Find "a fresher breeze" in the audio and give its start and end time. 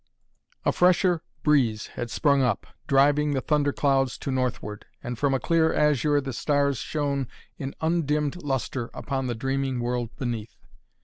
0.65-1.85